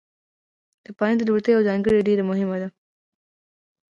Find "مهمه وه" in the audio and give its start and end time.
2.29-2.69